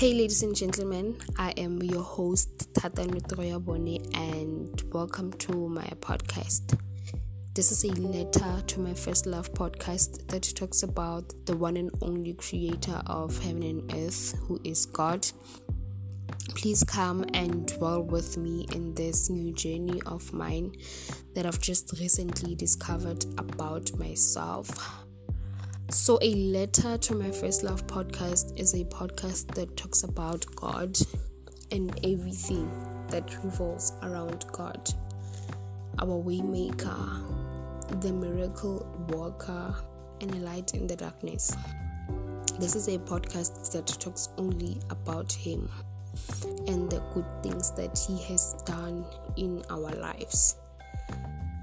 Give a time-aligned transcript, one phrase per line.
[0.00, 6.80] Hey, ladies and gentlemen, I am your host, Thatano Tiroyabone, and welcome to my podcast.
[7.52, 11.90] This is a letter to my first love podcast that talks about the one and
[12.00, 15.26] only creator of heaven and earth, who is God.
[16.54, 20.72] Please come and dwell with me in this new journey of mine
[21.34, 25.04] that I've just recently discovered about myself.
[25.90, 30.96] So, a letter to my first love podcast is a podcast that talks about God
[31.72, 32.70] and everything
[33.08, 34.88] that revolves around God.
[35.98, 39.74] Our waymaker, the miracle worker,
[40.20, 41.56] and a light in the darkness.
[42.60, 45.68] This is a podcast that talks only about Him
[46.68, 49.04] and the good things that He has done
[49.36, 50.54] in our lives.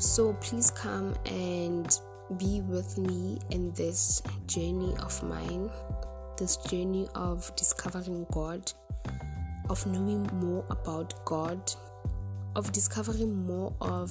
[0.00, 1.96] So please come and
[2.36, 5.70] be with me in this journey of mine,
[6.36, 8.72] this journey of discovering God,
[9.70, 11.72] of knowing more about God,
[12.56, 14.10] of discovering more of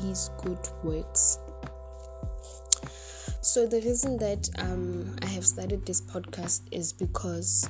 [0.00, 1.38] His good works.
[3.40, 7.68] So, the reason that um, I have started this podcast is because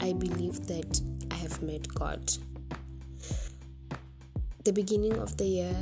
[0.00, 2.32] I believe that I have met God.
[4.64, 5.74] The beginning of the year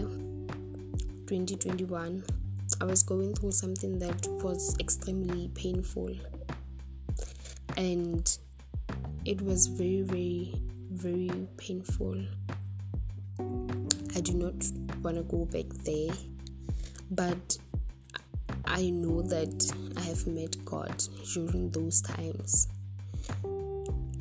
[1.27, 2.25] 2021
[2.81, 6.17] I was going through something that was extremely painful.
[7.77, 8.39] And
[9.27, 10.55] it was very, very,
[10.91, 12.17] very painful.
[13.39, 14.55] I do not
[15.03, 16.15] want to go back there,
[17.11, 17.59] but
[18.65, 22.67] I know that I have met God during those times,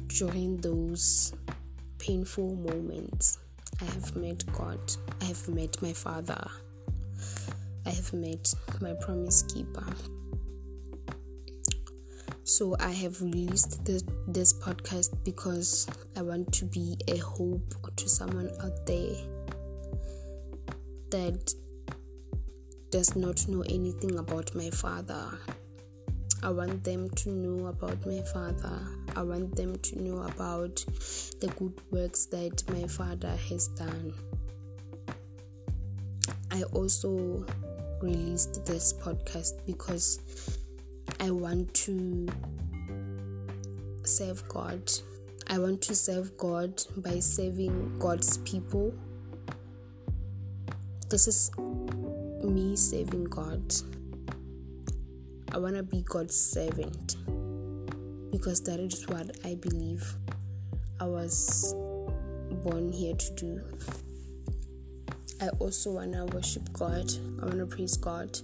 [0.07, 1.33] during those
[1.97, 3.39] painful moments.
[3.81, 4.79] I have met God,
[5.21, 6.45] I have met my Father.
[7.89, 9.83] I have met my promise keeper.
[12.43, 18.07] So I have released this, this podcast because I want to be a hope to
[18.07, 19.15] someone out there
[21.09, 21.51] that
[22.91, 25.39] does not know anything about my father.
[26.43, 28.81] I want them to know about my father.
[29.15, 30.75] I want them to know about
[31.41, 34.13] the good works that my father has done.
[36.51, 37.45] I also
[38.01, 40.19] released this podcast because
[41.19, 42.27] I want to
[44.03, 44.91] serve God.
[45.47, 48.93] I want to serve God by serving God's people.
[51.09, 51.51] This is
[52.43, 53.73] me serving God.
[55.51, 57.15] I want to be God's servant
[58.31, 60.15] because that is what I believe
[60.99, 61.73] I was
[62.63, 63.61] born here to do.
[65.41, 67.11] I also want to worship God,
[67.41, 68.37] I want to praise God,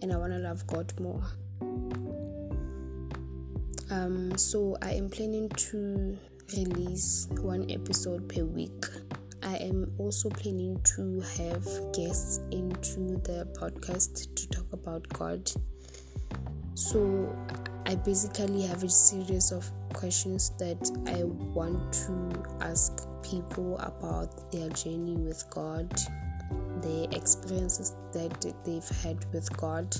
[0.00, 1.22] and I want to love God more.
[3.90, 6.16] Um, so, I am planning to
[6.56, 8.84] release one episode per week.
[9.42, 15.50] I am also planning to have guests into the podcast to talk about God.
[16.74, 17.34] So,
[17.92, 22.32] I basically have a series of questions that I want to
[22.62, 25.90] ask people about their journey with God,
[26.80, 29.94] the experiences that they've had with God,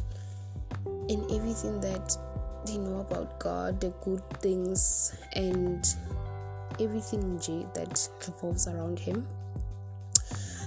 [0.86, 2.16] and everything that
[2.64, 5.86] they know about God, the good things, and
[6.80, 7.36] everything
[7.74, 9.28] that revolves around Him.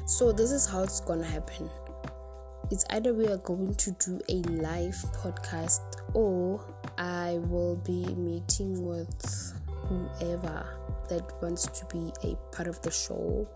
[0.06, 1.72] So, this is how it's gonna happen.
[2.70, 6.64] It's either we are going to do a live podcast or
[6.98, 10.66] I will be meeting with whoever
[11.10, 13.48] that wants to be a part of the show,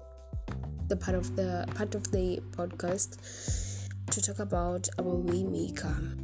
[0.88, 6.16] the part of the part of the podcast to talk about our waymaker.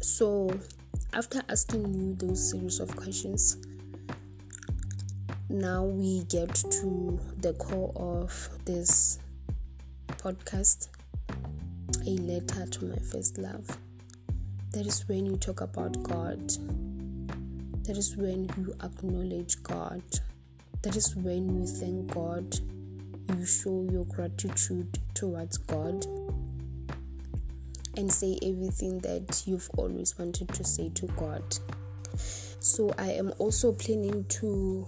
[0.00, 0.50] So,
[1.12, 3.56] after asking you those series of questions,
[5.48, 9.18] now we get to the core of this
[10.08, 10.88] podcast
[12.06, 13.66] a letter to my first love.
[14.72, 16.48] That is when you talk about God.
[17.84, 20.02] That is when you acknowledge God.
[20.82, 22.56] That is when you thank God.
[23.36, 26.06] You show your gratitude towards God
[27.96, 31.42] and say everything that you've always wanted to say to God.
[32.60, 34.86] So I am also planning to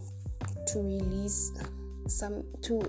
[0.69, 1.53] to release
[2.07, 2.81] some to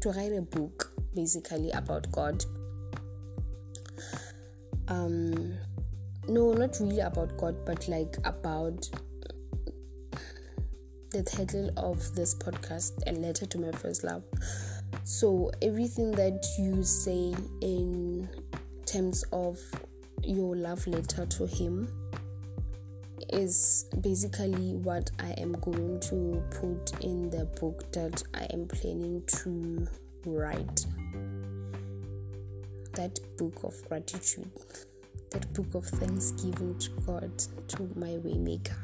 [0.00, 2.44] to write a book basically about God.
[4.88, 5.56] Um
[6.28, 8.88] no, not really about God, but like about
[11.10, 14.24] the title of this podcast, A Letter to My First Love.
[15.04, 18.28] So, everything that you say in
[18.86, 19.60] terms of
[20.22, 21.88] your love letter to Him,
[23.34, 29.22] is basically what I am going to put in the book that I am planning
[29.26, 29.86] to
[30.24, 30.86] write.
[32.94, 34.50] That book of gratitude,
[35.54, 38.74] book of thanksgiving to God, to my waymaker.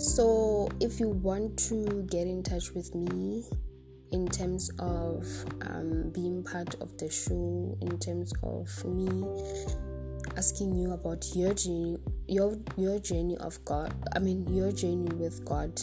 [0.00, 3.44] So, if you want to get in touch with me
[4.12, 5.26] in terms of
[5.62, 9.26] um, being part of the show, in terms of me
[10.36, 13.92] asking you about your journey, your your journey of God.
[14.14, 15.80] I mean, your journey with God.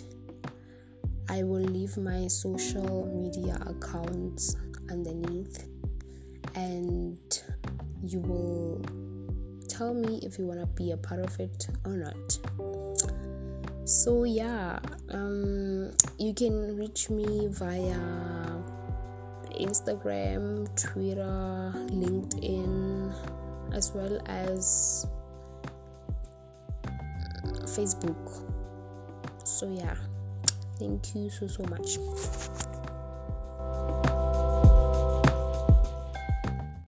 [1.27, 4.55] I will leave my social media accounts
[4.89, 5.67] underneath,
[6.53, 7.17] and
[8.03, 8.83] you will
[9.67, 12.39] tell me if you want to be a part of it or not.
[13.85, 17.99] So yeah, um, you can reach me via
[19.59, 23.13] Instagram, Twitter, LinkedIn,
[23.73, 25.05] as well as
[27.65, 28.43] Facebook.
[29.43, 29.95] So yeah,
[30.79, 31.97] thank you so so much.